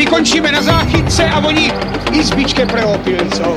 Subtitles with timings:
[0.00, 1.72] my končíme na záchytce a oni
[2.12, 3.54] izbičke preopilcou.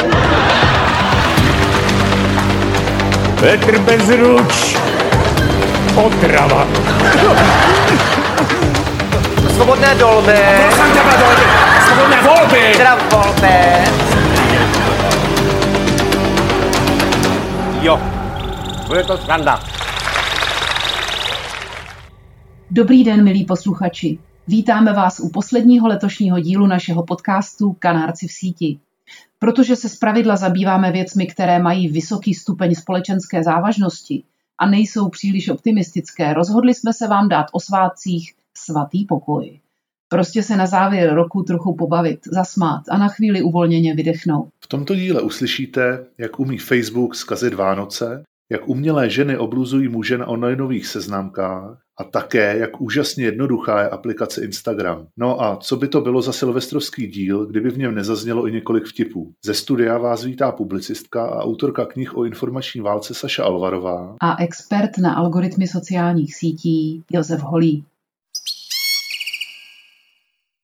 [3.39, 4.75] Petr Bezruč.
[5.95, 6.67] Otrava.
[9.55, 10.35] Svobodné dolby.
[10.35, 11.45] Prosím tebe, dolby.
[11.87, 12.63] Svobodné volby.
[12.77, 13.57] Teda volby.
[17.81, 17.99] Jo.
[18.87, 19.59] Bude to skandál.
[22.71, 24.32] Dobrý den, milí posluchači.
[24.47, 28.79] Vítáme vás u posledního letošního dílu našeho podcastu Kanárci v síti.
[29.39, 34.23] Protože se zpravidla zabýváme věcmi, které mají vysoký stupeň společenské závažnosti
[34.57, 39.59] a nejsou příliš optimistické, rozhodli jsme se vám dát o svátcích svatý pokoj.
[40.09, 44.47] Prostě se na závěr roku trochu pobavit, zasmát a na chvíli uvolněně vydechnout.
[44.63, 50.27] V tomto díle uslyšíte, jak umí Facebook zkazit Vánoce, jak umělé ženy obluzují muže na
[50.27, 55.07] onlineových seznámkách a také, jak úžasně jednoduchá je aplikace Instagram.
[55.17, 58.85] No a co by to bylo za silvestrovský díl, kdyby v něm nezaznělo i několik
[58.85, 59.33] vtipů.
[59.45, 64.15] Ze studia vás vítá publicistka a autorka knih o informační válce Saša Alvarová.
[64.21, 67.85] A expert na algoritmy sociálních sítí Josef Holý.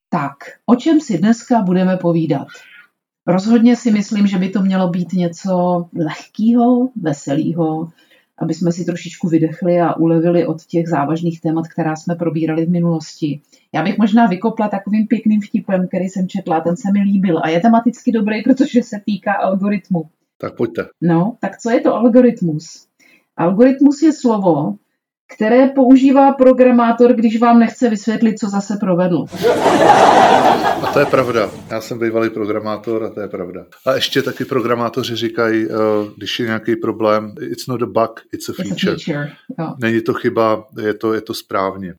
[0.10, 2.48] Tak, o čem si dneska budeme povídat?
[3.28, 7.90] Rozhodně si myslím, že by to mělo být něco lehkého, veselého,
[8.42, 12.70] aby jsme si trošičku vydechli a ulevili od těch závažných témat, která jsme probírali v
[12.70, 13.42] minulosti.
[13.74, 17.50] Já bych možná vykopla takovým pěkným vtipem, který jsem četla, ten se mi líbil a
[17.50, 20.10] je tematicky dobrý, protože se týká algoritmu.
[20.38, 20.86] Tak pojďte.
[21.02, 22.88] No, tak co je to algoritmus?
[23.38, 24.76] Algoritmus je slovo,
[25.36, 29.26] které používá programátor, když vám nechce vysvětlit, co zase provedl.
[30.82, 31.50] A to je pravda.
[31.70, 33.66] Já jsem bývalý programátor a to je pravda.
[33.86, 35.76] A ještě taky programátoři říkají, uh,
[36.18, 38.76] když je nějaký problém, it's not a bug, it's a feature.
[38.76, 39.32] It's a feature.
[39.60, 39.74] Jo.
[39.82, 41.94] Není to chyba, je to, je to správně.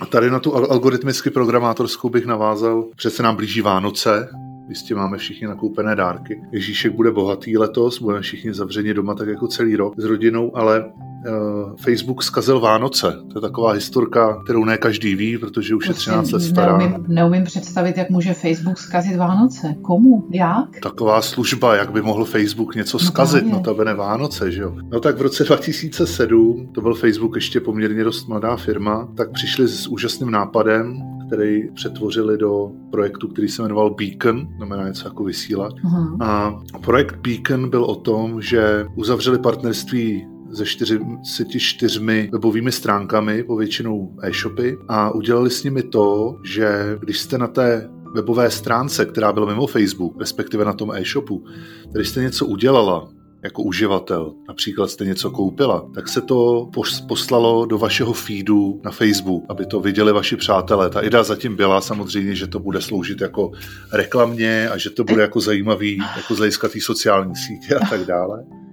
[0.00, 2.84] A tady na tu al- algoritmicky programátorskou bych navázal.
[2.96, 4.28] Přece nám blíží Vánoce,
[4.68, 6.42] Jistě máme všichni nakoupené dárky.
[6.52, 10.84] Ježíšek bude bohatý letos, budeme všichni zavřeni doma tak jako celý rok s rodinou, ale
[10.84, 13.12] uh, Facebook zkazil Vánoce.
[13.32, 16.78] To je taková historka, kterou ne každý ví, protože už je 13 let stará.
[16.78, 19.74] Neumím, neumím představit, jak může Facebook zkazit Vánoce.
[19.82, 20.28] Komu?
[20.30, 20.80] Jak?
[20.82, 23.64] Taková služba, jak by mohl Facebook něco zkazit, právě.
[23.66, 24.76] no to ne Vánoce, že jo.
[24.92, 29.68] No tak v roce 2007, to byl Facebook ještě poměrně dost mladá firma, tak přišli
[29.68, 35.72] s úžasným nápadem, který přetvořili do projektu, který se jmenoval Beacon, znamená něco jako vysílat.
[35.84, 36.16] Aha.
[36.20, 44.76] A projekt Beacon byl o tom, že uzavřeli partnerství se 44 webovými stránkami, povětšinou e-shopy,
[44.88, 49.66] a udělali s nimi to, že když jste na té webové stránce, která byla mimo
[49.66, 51.44] Facebook, respektive na tom e-shopu,
[51.92, 53.08] když jste něco udělala,
[53.44, 58.90] jako uživatel, například jste něco koupila, tak se to pos- poslalo do vašeho feedu na
[58.90, 60.90] Facebook, aby to viděli vaši přátelé.
[60.90, 63.50] Ta idea zatím byla samozřejmě, že to bude sloužit jako
[63.92, 66.40] reklamně a že to bude jako zajímavý, jako z
[66.80, 68.63] sociální sítě a tak dále.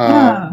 [0.00, 0.50] A,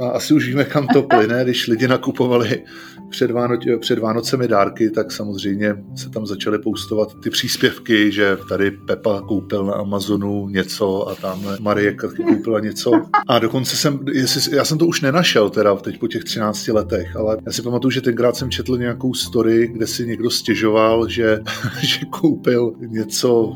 [0.00, 2.64] a asi už víme, kam to plyne, když lidi nakupovali
[3.10, 8.70] před, Váno- před Vánocemi dárky, tak samozřejmě se tam začaly poustovat ty příspěvky, že tady
[8.70, 11.96] Pepa koupil na Amazonu něco a tam Marie
[12.26, 12.90] koupila něco.
[13.28, 17.16] A dokonce jsem, jestli, já jsem to už nenašel teda teď po těch 13 letech,
[17.16, 21.40] ale já si pamatuju, že tenkrát jsem četl nějakou story, kde si někdo stěžoval, že,
[21.80, 23.52] že koupil něco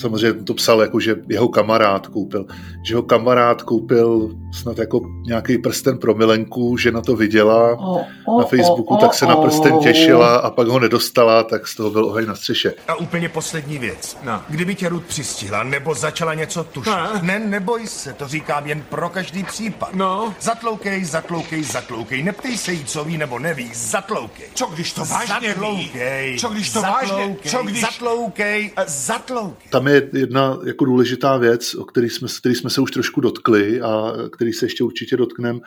[0.00, 2.46] samozřejmě to psal jako, že jeho kamarád koupil,
[2.82, 8.00] že jeho kamarád koupil snad jako nějaký prsten pro milenku, že na to viděla O,
[8.26, 11.74] o, na Facebooku, o, tak se na prsten těšila a pak ho nedostala, tak z
[11.74, 12.74] toho byl oheň na střeše.
[12.88, 14.16] A úplně poslední věc.
[14.24, 14.42] No.
[14.48, 16.90] Kdyby tě Ruth přistihla nebo začala něco tušit.
[16.90, 17.20] No.
[17.22, 19.94] Ne, neboj se, to říkám jen pro každý případ.
[19.94, 20.34] No.
[20.40, 22.22] Zatloukej, zatloukej, zatloukej.
[22.22, 23.70] Neptej se jí, co ví nebo neví.
[23.74, 24.46] Zatloukej.
[24.54, 25.54] Co když to vážně ví?
[25.54, 26.38] Zatloukej.
[26.38, 27.08] Co když to vážně?
[27.08, 27.80] Zatloukej, Co když...
[27.80, 29.68] Zatloukej, zatloukej.
[29.70, 33.80] Tam je jedna jako důležitá věc, o který jsme, který jsme se už trošku dotkli
[33.80, 35.58] a který se ještě určitě dotkneme,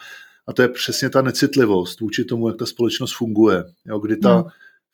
[0.48, 3.64] a to je přesně ta necitlivost vůči tomu, jak ta společnost funguje.
[3.86, 4.44] Jo, kdy ta Hmm.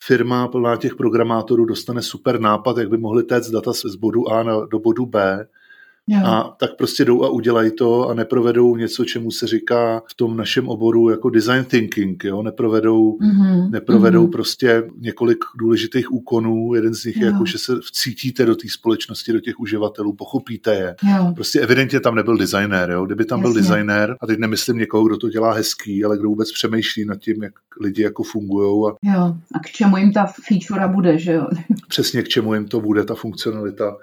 [0.04, 4.44] firma plná těch programátorů dostane super nápad, jak by mohli téct data z bodu A
[4.44, 5.48] na, do bodu B,
[6.09, 6.19] Jo.
[6.25, 10.38] a tak prostě jdou a udělají to a neprovedou něco, čemu se říká v tom
[10.38, 12.42] našem oboru jako design thinking, jo?
[12.44, 14.31] neprovedou, Mhm, neprovedou mhm.
[14.31, 17.31] prostě několik důležitých úkonů, jeden z nich je Jo.
[17.31, 20.95] jako, že se vcítíte do té společnosti, do těch uživatelů, pochopíte je.
[21.12, 21.31] Jo.
[21.36, 23.06] Prostě evidentně tam nebyl designér, jo?
[23.06, 23.62] kdyby tam byl Jasně.
[23.62, 27.44] designér, a teď nemyslím někoho, kdo to dělá hezký, ale kdo vůbec přemýšlí nad tím,
[27.44, 29.36] jak lidi jako fungují a Jo.
[29.56, 31.48] A k čemu jim ta feature bude, že jo?
[31.88, 33.95] přesně k čemu jim to bude, ta funkcionalita,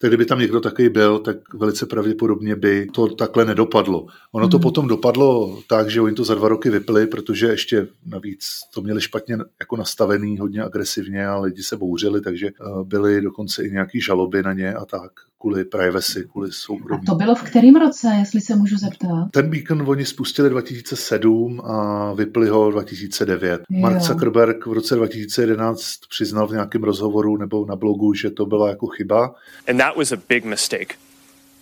[0.00, 4.06] tak kdyby tam někdo takový byl, tak velice pravděpodobně by to takhle nedopadlo.
[4.32, 4.62] Ono to Mhm.
[4.62, 9.00] potom dopadlo tak, že oni to za dva roky vypli, protože ještě navíc to měli
[9.00, 12.52] špatně jako nastavený, hodně agresivně a lidi se bouřili, takže eh,
[12.84, 15.10] byly dokonce i nějaký žaloby na ně a tak,
[15.40, 17.04] kvůli privacy, kvůli A soukromí.
[17.06, 19.08] to bylo v kterém roce, jestli se můžu zeptat?
[19.32, 23.60] Ten beacon oni spustili 2007 a vypli ho 2009.
[23.70, 23.80] Jo.
[23.80, 25.80] Mark Zuckerberg v roce 2011
[26.10, 29.34] přiznal v nějakém rozhovoru nebo na blogu, že to byla jako chyba.
[29.68, 30.94] And that was a big mistake.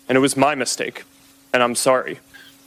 [0.08, 1.04] And it was my mistake.
[1.52, 2.16] And I'm sorry.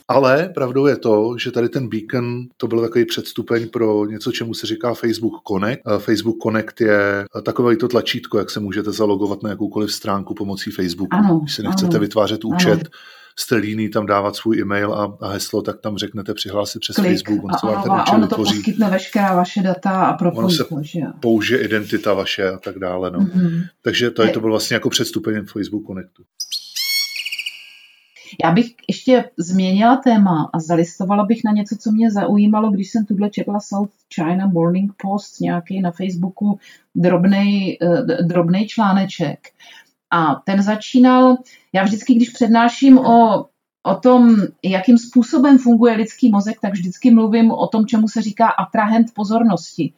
[0.08, 4.54] Ale pravdou je to, že tady ten beacon, to byl takový předstupeň pro něco, čemu
[4.54, 5.82] se říká Facebook Connect.
[5.98, 11.16] Facebook Connect je takové to tlačítko, jak se můžete zalogovat na jakoukoliv stránku pomocí Facebooku.
[11.16, 12.00] Ano, Když si nechcete ano.
[12.00, 12.90] vytvářet účet, Ano.
[13.38, 17.08] Jste líný tam dávat svůj e-mail a, a heslo, tak tam řeknete přihlásit přes Klik
[17.10, 18.54] Facebook, on a se vám ten účet ono to vytvoří.
[18.54, 23.10] poskytne veškerá vaše data a propojí se- to, že použije identita vaše a tak dále.
[23.10, 23.18] No.
[23.20, 23.60] Mhm.
[23.82, 26.22] Takže to, je, to byl vlastně jako předstupeň Facebook Connectu.
[28.44, 33.04] Já bych ještě změnila téma a zalistovala bych na něco, co mě zaujímalo, když jsem
[33.06, 36.58] tuhle četla South China Morning Post, nějaký na Facebooku
[36.94, 39.38] drobnej, eh, drobnej článeček.
[40.10, 41.36] A ten začínal,
[41.72, 43.46] já vždycky, když přednáším o,
[43.82, 48.48] o tom, jakým způsobem funguje lidský mozek, tak vždycky mluvím o tom, čemu se říká
[48.48, 49.92] atrahent pozornosti.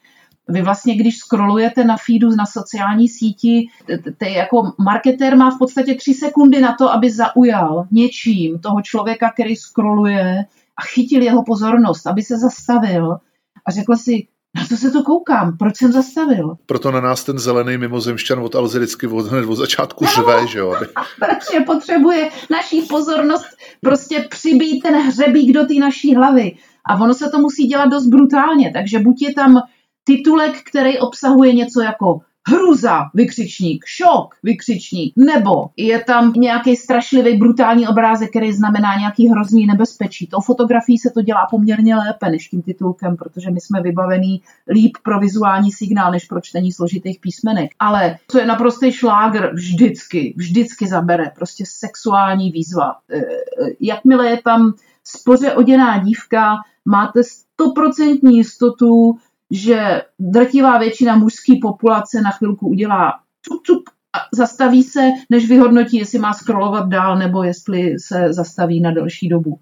[0.48, 5.50] Vy vlastně, když scrollujete na feedu na sociální síti, t- t- t- jako marketér má
[5.50, 10.44] v podstatě tři sekundy na to, aby zaujal něčím toho člověka, který scrolluje
[10.76, 13.16] a chytil jeho pozornost, aby se zastavil
[13.64, 14.26] a řekl si,
[14.56, 16.54] na co se to koukám, proč jsem zastavil?
[16.66, 20.58] Proto na nás ten zelený mimozemšťan od Alzy vždycky od, hned od začátku řve, že
[20.58, 20.72] jo?
[20.76, 20.86] aby-
[21.18, 23.46] protože potřebuje naší pozornost
[23.80, 26.56] prostě přibít ten hřebík do té naší hlavy.
[26.86, 29.62] A ono se to musí dělat dost brutálně, takže buď je tam
[30.04, 37.88] titulek, který obsahuje něco jako hruza, vykřičník, šok, vykřičník, nebo je tam nějaký strašlivý brutální
[37.88, 40.26] obrázek, který znamená nějaký hrozný nebezpečí.
[40.26, 44.96] Tou fotografií se to dělá poměrně lépe než tím titulkem, protože my jsme vybavení líp
[45.02, 47.70] pro vizuální signál, než pro čtení složitých písmenek.
[47.78, 52.96] Ale co je naprostý šlágr, vždycky, vždycky zabere, prostě sexuální výzva.
[53.10, 53.22] E, e,
[53.80, 54.74] Jakmile je tam
[55.04, 59.18] spoře oděná dívka, máte stoprocentní jistotu,
[59.52, 63.12] že drtivá většina mužské populace na chvilku udělá
[63.48, 63.82] cup, cup
[64.16, 69.28] a zastaví se, než vyhodnotí, jestli má scrollovat dál nebo jestli se zastaví na delší
[69.28, 69.58] dobu.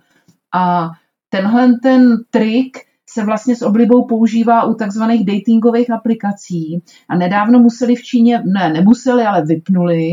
[0.55, 0.91] A
[1.29, 2.77] tenhle ten trik
[3.11, 6.83] se vlastně s oblibou používá u takzvaných datingových aplikací.
[7.09, 10.13] A nedávno museli v Číně, ne, nemuseli, ale vypnuli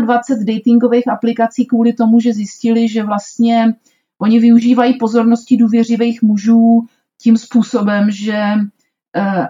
[0.00, 3.74] 21 datingových aplikací kvůli tomu, že zjistili, že vlastně
[4.18, 6.86] oni využívají pozornosti důvěřivých mužů
[7.22, 8.54] tím způsobem, že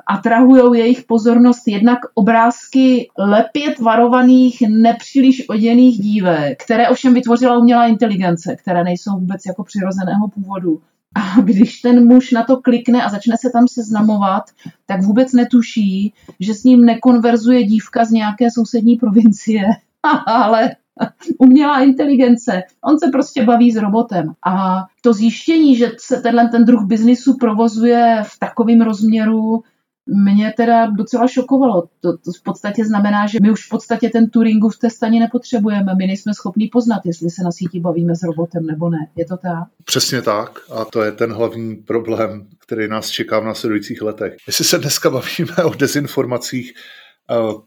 [0.07, 8.57] atrahují jejich pozornost jednak obrázky lepě tvarovaných, nepříliš oděných dívek, které ovšem vytvořila umělá inteligence,
[8.57, 10.81] které nejsou vůbec jako přirozeného původu.
[11.15, 14.45] A když ten muž na to klikne a začne se tam seznamovat,
[14.87, 19.65] tak vůbec netuší, že s ním nekonverzuje dívka z nějaké sousední provincie,
[20.27, 20.71] ale
[21.39, 22.63] umělá inteligence.
[22.85, 24.33] On se prostě baví s robotem.
[24.47, 29.63] A to zjištění, že se tenhle ten druh biznisu provozuje v takovém rozměru,
[30.09, 31.83] mě teda docela šokovalo.
[32.01, 35.95] To, to v podstatě znamená, že my už v podstatě ten Turingův test ani nepotřebujeme.
[35.95, 39.09] My nejsme schopni poznat, jestli se na síti bavíme s robotem nebo ne.
[39.17, 39.69] Je to tak?
[39.85, 40.59] Přesně tak.
[40.71, 44.37] A to je ten hlavní problém, který nás čeká v následujících letech.
[44.47, 46.75] Jestli se dneska bavíme o dezinformacích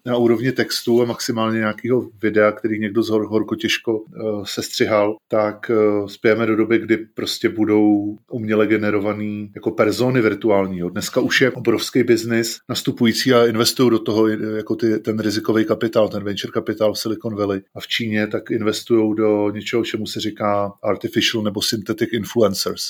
[0.05, 5.15] na úrovni textu a maximálně nějakého videa, který někdo z hor, horko těžko eh, sestřihal,
[5.27, 10.79] tak eh, spějeme do doby, kdy prostě budou uměle generovaný jako persony virtuální.
[10.79, 10.89] jo.
[10.89, 15.65] Dneska už je obrovský biznis nastupující a investují do toho eh, jako ty, ten rizikový
[15.65, 20.05] kapitál, ten venture kapitál v Silicon Valley a v Číně tak investují do něčeho, čemu
[20.05, 22.83] se říká artificial nebo synthetic influencers.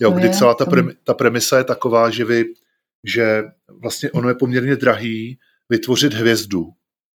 [0.00, 2.44] Jo, kdy celá ta, premi, ta premisa je taková, že vy,
[3.04, 3.42] že
[3.82, 5.38] vlastně ono je poměrně drahý
[5.70, 6.66] vytvořit hvězdu.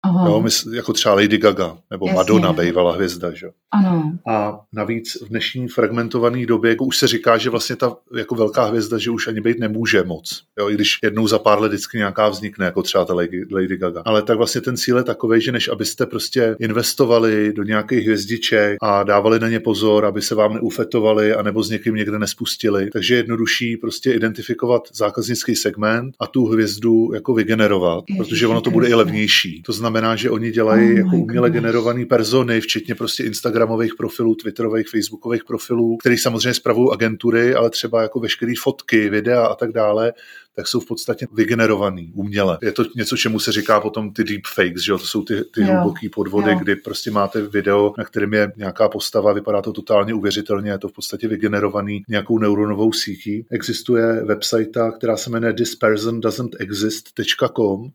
[0.02, 2.16] Aha, Jo, mys- jako třeba Lady Gaga nebo Jasně.
[2.16, 3.30] Madonna bývala hvězda.
[3.30, 3.46] Že?
[3.46, 3.52] jo.
[3.70, 4.18] ano.
[4.28, 8.64] A navíc v dnešní fragmentované době jako už se říká, že vlastně ta jako velká
[8.64, 10.42] hvězda, že už ani být nemůže moc.
[10.58, 13.76] Jo, I když jednou za pár let vždycky nějaká vznikne, jako třeba ta Lady, Lady
[13.76, 14.02] Gaga.
[14.04, 18.76] Ale tak vlastně ten cíl je takový, že než abyste prostě investovali do nějakých hvězdiček
[18.82, 22.90] a dávali na ně pozor, aby se vám neufetovali a nebo s někým někde nespustili.
[22.90, 28.60] Takže je jednodušší prostě identifikovat zákaznický segment a tu hvězdu jako vygenerovat, Ježiši protože ono
[28.60, 29.62] to bude i levnější.
[29.62, 31.62] To znamená, znamená, že oni dělají Oh jako uměle goodness.
[31.62, 38.02] generované persony, včetně prostě Instagramových profilů, Twitterových, Facebookových profilů, který samozřejmě spravují agentury, ale třeba
[38.02, 40.12] jako veškeré fotky, videa a tak dále,
[40.56, 42.58] tak jsou v podstatě vygenerovaný uměle.
[42.62, 44.98] Je to něco, čemu se říká potom ty deepfakes, že jo?
[44.98, 46.58] To jsou ty, ty Jo, hluboký podvody, jo.
[46.58, 50.88] kdy prostě máte video, na kterém je nějaká postava, vypadá to totálně uvěřitelně, je to
[50.88, 53.46] v podstatě vygenerovaný nějakou neuronovou sítí.
[53.50, 57.90] Existuje website, která se jmenuje thispersondoesn'texist.com,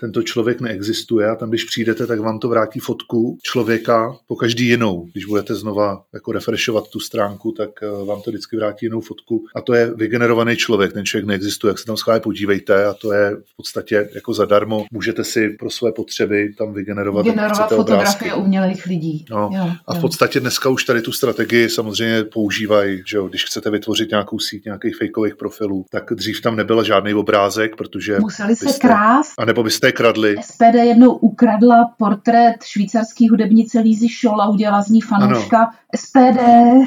[0.00, 4.66] tento člověk neexistuje a tam, když přijdete, tak vám to vrátí fotku člověka po každý
[4.66, 5.06] jinou.
[5.12, 9.44] Když budete znova jako refreshovat tu stránku, tak eh, vám to vždycky vrátí jinou fotku.
[9.56, 13.12] A to je vygenerovaný člověk, ten člověk neexistuje, jak se tam schválně podívejte a to
[13.12, 14.84] je v podstatě jako zadarmo.
[14.92, 19.24] Můžete si pro své potřeby tam vygenerovat jak Generovat chcete fotografie umělých lidí.
[19.30, 23.44] No, Jo, a v podstatě dneska už tady tu strategii samozřejmě používají, že jo, když
[23.44, 28.56] chcete vytvořit nějakou síť nějakých fejkových profilů, tak dřív tam nebyl žádný obrázek, protože Museli
[28.56, 29.32] se byste- krást.
[29.38, 30.36] a nebo byste je kradli.
[30.42, 36.38] SPD jednou ukradla portrét švýcarský hudebnice Lízy Scholl a udělala z ní fanouška SPD.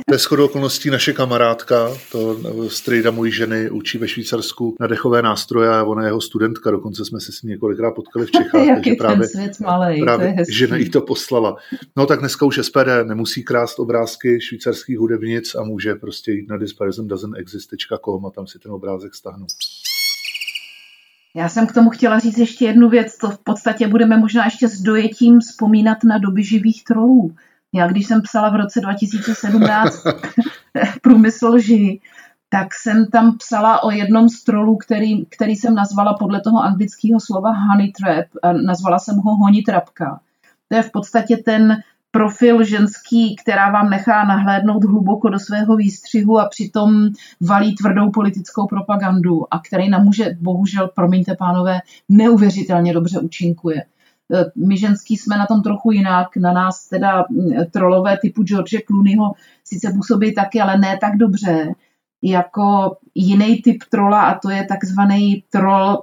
[0.08, 4.88] To je shodou okolností naše kamarádka, to eh, strejda mojí ženy učí ve Švýcarsku na
[4.88, 8.32] dechové nástroje a ona je jeho studentka, dokonce jsme se s ní několikrát potkali v
[8.38, 10.54] Čechách, Jak takže je ten právě, svět malej, to je právě hezký.
[10.54, 11.56] žena jí to poslala.
[11.98, 16.58] No tak dneska už SPD nemusí krást obrázky švýcarských hudebnic a může prostě jít na
[16.58, 19.50] thispersondoesn'texist.com a tam si ten obrázek stáhnout.
[21.36, 24.68] Já jsem k tomu chtěla říct ještě jednu věc, to v podstatě budeme možná ještě
[24.68, 27.36] s dojetím vzpomínat na doby živých trolů.
[27.74, 30.04] Já když jsem psala v roce 2017
[31.02, 32.02] průmysl lži,
[32.50, 37.20] tak jsem tam psala o jednom z trolů, který, který jsem nazvala podle toho anglického
[37.20, 40.20] slova honey trap a nazvala jsem ho honitrapka.
[40.68, 46.40] To je v podstatě ten profil ženský, která vám nechá nahlédnout hluboko do svého výstřihu
[46.40, 47.10] a přitom
[47.42, 51.80] valí tvrdou politickou propagandu a který nám může, bohužel, promiňte pánové,
[52.10, 53.78] neuvěřitelně dobře účinkuje.
[53.78, 53.86] E,
[54.56, 57.26] My ženský jsme na tom trochu jinak, na nás teda
[57.72, 59.32] trolové typu George Clooneyho
[59.64, 61.74] sice působí taky, ale ne tak dobře,
[62.24, 66.02] jako jiný typ trola a to je takzvaný troll,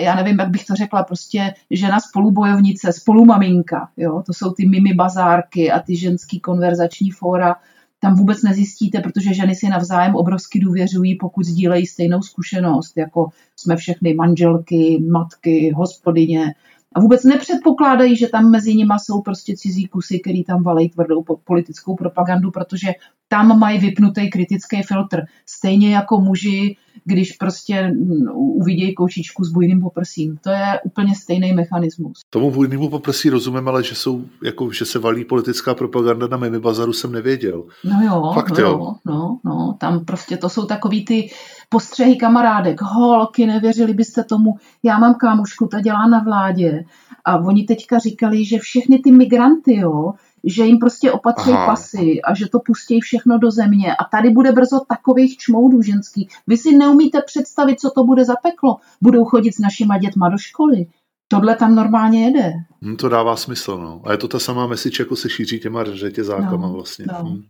[0.00, 4.94] já- nevím, jak bych to řekla, prostě žena spolubojovnice, spolumaminka, jo, to jsou ty mimi
[4.94, 7.56] bazárky a ty ženský konverzační fóra,
[8.00, 13.76] tam vůbec nezjistíte, protože ženy si navzájem obrovsky důvěřují, pokud sdílejí stejnou zkušenost, jako jsme
[13.76, 16.54] všechny manželky, matky, hospodyně.
[16.94, 21.22] A vůbec nepředpokládají, že tam mezi nimi jsou prostě cizí kusy, který tam valej tvrdou
[21.22, 22.88] po- politickou propagandu, protože
[23.28, 25.20] tam mají vypnutý kritický filtr.
[25.46, 30.36] Stejně jako muži, když prostě mm, uvidějí koučičku s bujným poprsím.
[30.36, 32.20] To je úplně stejný mechanismus.
[32.30, 36.58] Tomu vůjnému poprsí rozumím, ale že, jsou, jako, že se valí politická propaganda na Mimi
[36.58, 37.64] Bazaru jsem nevěděl.
[37.84, 38.70] No jo, Fakt no, jo.
[38.70, 41.30] jo, no, no, tam prostě to jsou takový ty
[41.68, 46.84] postřehy kamarádek, holky, nevěřili byste tomu, já mám kámošku, ta dělá na vládě
[47.24, 50.12] a oni teďka říkali, že všechny ty migranty, jo,
[50.46, 51.66] že jim prostě opatří Aha.
[51.66, 56.28] pasy a že to pustí všechno do země a tady bude brzo takových čmoudů ženský.
[56.46, 58.76] Vy si neumíte představit, co to bude za peklo.
[59.02, 60.86] Budou chodit s našima dětma do školy.
[61.28, 62.52] Tohle tam normálně jede.
[62.82, 64.00] Hm, to dává smysl, no.
[64.04, 67.04] A je to ta samá message, jako se šíří těma řetězákama No, vlastně.
[67.08, 67.24] no.
[67.28, 67.42] Hm.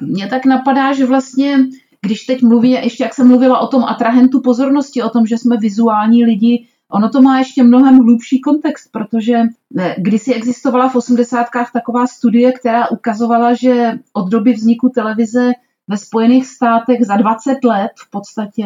[0.00, 1.58] Mně tak napadá, že vlastně,
[2.00, 5.56] když teď mluví, ještě jak jsem mluvila o tom atrahentu pozornosti, o tom, že jsme
[5.56, 11.46] vizuální lidi, ono to má ještě mnohem hlubší kontext, protože ne, kdysi existovala v 80.
[11.72, 15.52] taková studie, která ukazovala, že od doby vzniku televize
[15.88, 18.64] ve Spojených státech za 20 let v podstatě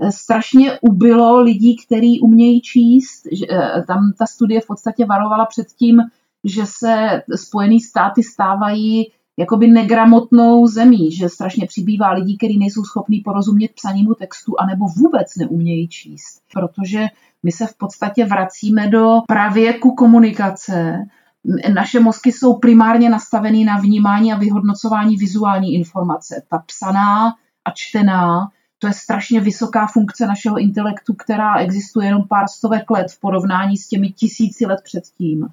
[0.00, 3.26] eh, strašně ubylo lidí, kteří umějí číst.
[3.26, 6.00] Eh, Tam ta studie v podstatě varovala před tím,
[6.44, 13.20] že se Spojené státy stávají jakoby negramotnou zemí, že strašně přibývá lidí, kteří nejsou schopní
[13.20, 16.40] porozumět psanímu textu anebo vůbec neumějí číst.
[16.52, 17.06] Protože
[17.44, 20.98] my se v podstatě vracíme do pravěku komunikace.
[21.74, 26.42] Naše mozky jsou primárně nastavený na vnímání a vyhodnocování vizuální informace.
[26.50, 27.28] Ta psaná
[27.64, 28.48] a čtená,
[28.78, 33.76] to je strašně vysoká funkce našeho intelektu, která existuje jenom pár stovek let v porovnání
[33.76, 35.48] s těmi tisíci let předtím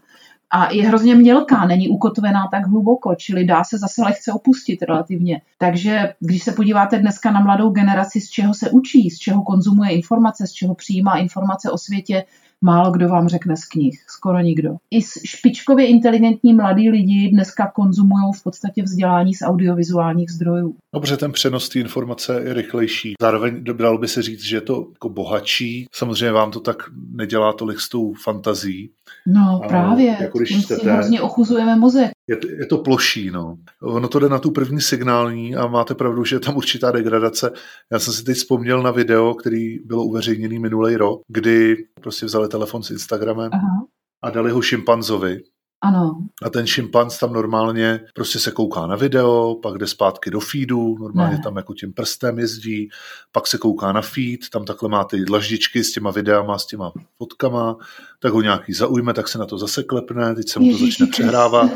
[0.51, 5.41] a je hrozně mělká, není ukotvená tak hluboko, čili dá se zase lehce opustit relativně.
[5.57, 9.91] Takže když se podíváte dneska na mladou generaci, z čeho se učí, z čeho konzumuje
[9.91, 12.23] informace, z čeho přijímá informace o světě,
[12.61, 14.69] málo kdo vám řekne z knih, skoro nikdo.
[14.91, 20.75] I špičkově inteligentní mladí lidi dneska konzumují v podstatě vzdělání z audiovizuálních zdrojů.
[20.95, 23.13] Dobře, ten přenos té informace je rychlejší.
[23.21, 25.87] Zároveň dalo by se říct, že je to jako bohatší.
[25.91, 26.77] Samozřejmě vám to tak
[27.11, 28.91] nedělá tolik s tou fantazí.
[29.27, 32.11] No A právě, jako když tím si hrozně ochuzujeme mozek.
[32.31, 33.57] Je, je to ploší, no.
[33.81, 37.51] Ono to jde na tu první signální a máte pravdu, že je tam určitá degradace.
[37.91, 42.47] Já jsem si teď vzpomněl na video, který bylo uveřejněný minulý rok, kdy prostě vzali
[42.47, 43.85] telefon s Instagramem Aha.
[44.23, 45.41] a dali ho šimpanzovi.
[45.83, 46.11] Ano.
[46.43, 50.97] A ten šimpanz tam normálně prostě se kouká na video, pak jde zpátky do feedu,
[50.99, 51.41] normálně Ne.
[51.43, 52.89] tam jako tím prstem jezdí,
[53.31, 56.91] pak se kouká na feed, tam takhle má ty dlaždičky s těma videama, s těma
[57.17, 57.77] fotkama,
[58.19, 60.91] tak ho nějaký zaujme, tak se na to zase klepne, teď se mu to Ježiši
[60.91, 61.71] začne přehrávat.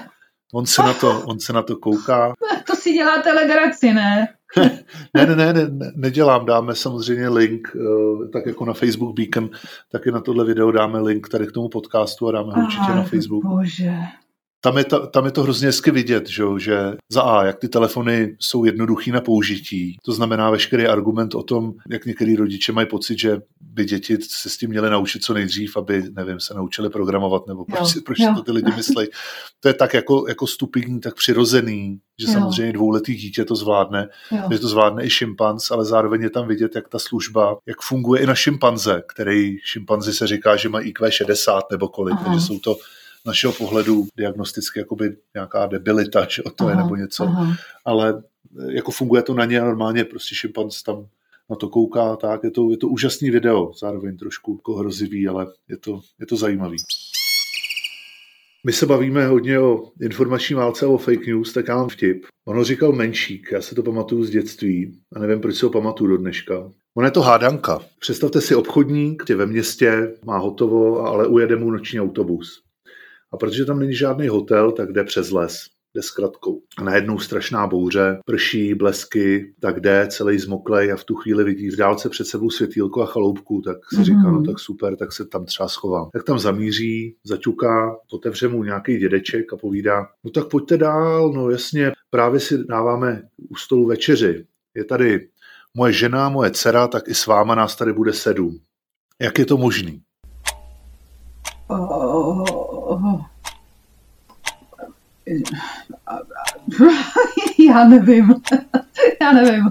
[0.53, 2.33] On se, na to, on se na to kouká.
[2.67, 4.27] To si děláte legraci, ne?
[5.13, 9.49] Ne, ne, ne, ne, ne nedělám, dáme samozřejmě link, eh, tak jako na Facebook Beacon,
[9.91, 13.03] taky na tohle video dáme link tady k tomu podcastu a dáme ho určitě na
[13.03, 13.45] Facebook.
[13.45, 13.93] Bože.
[14.65, 16.77] Tam je, ta, tam je to hrozně hezky vidět, že, že
[17.10, 21.74] za A, jak ty telefony jsou jednoduchý na použití, to znamená veškerý argument o tom,
[21.89, 25.77] jak některý rodiče mají pocit, že by děti se s tím měly naučit co nejdřív,
[25.77, 28.34] aby, nevím, se naučili programovat, nebo proč, proč jo.
[28.36, 29.07] to ty lidi myslí.
[29.60, 32.34] To je tak jako, jako stupidní, tak přirozený, že Jo.
[32.34, 34.48] samozřejmě dvouletý dítě to zvládne, Jo.
[34.51, 38.22] že to zvládne i šimpanz, ale zároveň je tam vidět, jak ta služba, jak funguje
[38.22, 42.25] i na šimpanze, který šimpanzi se říká, že mají IQ 60 nebo kolik, Aha.
[42.25, 42.75] takže jsou to
[43.25, 47.55] z našeho pohledu diagnosticky jakoby nějaká debilita, že to je nebo něco, aha.
[47.86, 48.24] ale
[48.60, 51.08] eh, jako funguje to na ně a normálně prostě šimpanz tam
[51.50, 55.48] na to kouká, tak je to, je to úžasný video, zároveň trošku jako hrozivý, ale
[55.70, 56.77] je to, je to zajímavý.
[58.65, 62.25] My se bavíme hodně o informační válce a o fake news, tak já mám vtip.
[62.46, 66.10] Ono říkal Menšík, já se to pamatuju z dětství a nevím, proč si ho pamatuju
[66.10, 66.72] do dneška.
[66.98, 67.79] Ono je to hádanka.
[68.00, 72.64] Představte si obchodník, je ve městě, má hotovo, ale ujede mu noční autobus.
[73.35, 75.65] A protože tam není žádný hotel, tak jde přes les,
[75.95, 76.61] jde s kratkou.
[76.77, 81.69] A najednou strašná bouře, prší, blesky, tak jde celý zmoklej a v tu chvíli vidí
[81.69, 84.33] v dálce před sebou světýlko a chaloupku, tak si říká, Mhm.
[84.33, 86.09] no tak super, tak se tam třeba schovám.
[86.13, 91.49] Tak tam zamíří, zaťuká, otevře mu nějaký dědeček a povídá, no tak pojďte dál, no
[91.49, 94.45] jasně, právě si dáváme u stolu večeři.
[94.75, 95.27] Je tady
[95.73, 98.57] moje žena, moje dcera, tak i s váma nás tady bude sedm.
[99.21, 100.01] Jak je to možný?
[101.67, 102.64] Oh.
[107.69, 108.35] Já nevím.
[109.21, 109.63] Já nevím.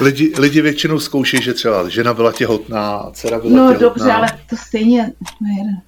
[0.00, 3.78] Lidi, lidi většinou zkouší, že třeba žena byla těhotná, dcera byla No těhotná.
[3.88, 5.12] dobře, ale to stejně...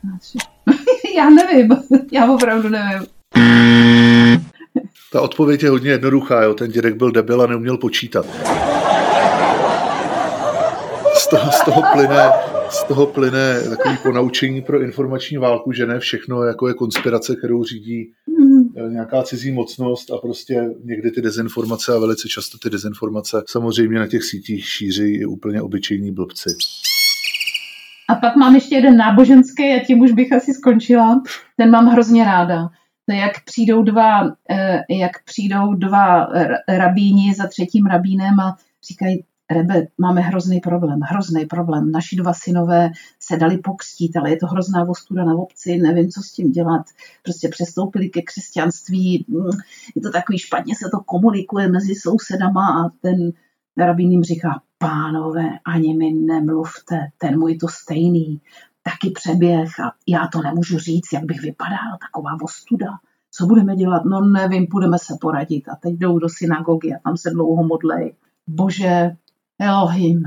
[0.04, 0.18] No.
[1.16, 1.68] Já nevím.
[2.12, 3.06] Já opravdu nevím.
[5.12, 6.54] Ta odpověď je hodně jednoduchá, jo.
[6.54, 8.26] ten dědek byl debil a neuměl počítat.
[11.14, 12.30] Z toho, z toho plyne,
[12.70, 17.64] z toho plyne takový ponaučení pro informační válku, že ne všechno jako je konspirace, kterou
[17.64, 18.12] řídí
[18.76, 23.98] eh, nějaká cizí mocnost a prostě někdy ty dezinformace a velice často ty dezinformace samozřejmě
[23.98, 26.50] na těch sítích šíří i úplně obyčejní blbci.
[28.08, 31.22] A pak mám ještě jeden náboženský a tím už bych asi skončila.
[31.56, 32.68] Ten mám hrozně ráda.
[33.08, 36.28] To je, jak přijdou dva, eh, jak přijdou dva
[36.68, 38.56] rabíni za třetím rabínem a
[38.88, 41.90] říkají, Rebe, máme hrozný problém, hrozný problém.
[41.90, 46.22] Naši dva synové se dali pokřtít, ale je to hrozná ostuda na obci, nevím, co
[46.22, 46.86] s tím dělat.
[47.22, 49.50] Prostě přestoupili ke křesťanství, mm,
[49.94, 53.32] je to takový špatně, se to komunikuje mezi sousedama a ten
[53.76, 58.40] rabín jim říká, pánové, ani mi nemluvte, ten můj to stejný,
[58.82, 62.86] taky přeběh a já to nemůžu říct, jak bych vypadal, taková ostuda.
[63.30, 64.04] Co budeme dělat?
[64.04, 65.68] No nevím, půjdeme se poradit.
[65.68, 68.14] A teď jdou do synagogy a tam se dlouho modlej.
[68.46, 69.16] Bože,
[69.60, 70.22] Elohim,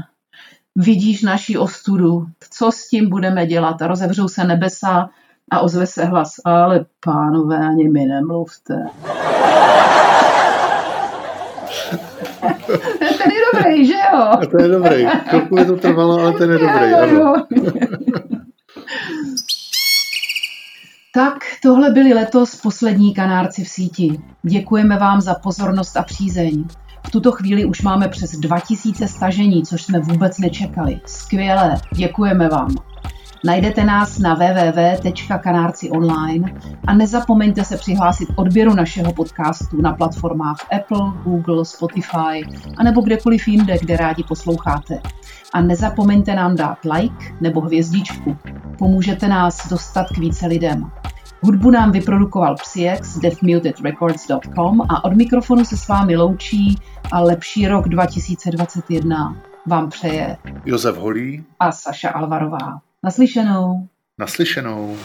[0.75, 3.81] vidíš naši ostudu, co s tím budeme dělat?
[3.81, 5.09] A rozevřou se nebesa
[5.51, 8.75] a ozve se hlas, ale pánové, ani mi nemluvte.
[12.99, 14.19] Ten je dobrý, že jo?
[14.19, 15.05] A to je dobrý.
[15.27, 16.91] Chvilku mi to trvalo, ale ten je dobrý.
[16.91, 17.33] Jo.
[21.13, 24.21] Tak, tohle byli letos poslední kanárci v síti.
[24.43, 26.65] Děkujeme vám za pozornost a přízeň.
[27.07, 30.99] V tuto chvíli už máme přes 2000 stažení, což jsme vůbec nečekali.
[31.05, 32.75] Skvělé, děkujeme vám.
[33.45, 36.53] Najdete nás na www.kanárci.online
[36.87, 42.43] a nezapomeňte se přihlásit k odběru našeho podcastu na platformách Apple, Google, Spotify
[42.77, 45.01] a nebo kdekoliv jinde, kde rádi posloucháte.
[45.53, 48.37] A nezapomeňte nám dát like nebo hvězdičku.
[48.77, 50.91] Pomůžete nás dostat k více lidem.
[51.41, 56.77] Hudbu nám vyprodukoval Psyex, deafmutedrecords.com a od mikrofonu se s vámi loučí
[57.11, 62.81] a lepší rok 2021 vám přeje Josef Holý, a Saša Alvarová.
[63.03, 63.87] Naslyšenou.
[64.17, 64.97] naslyšenou.